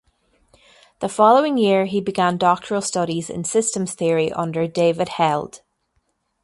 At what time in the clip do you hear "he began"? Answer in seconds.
1.85-2.37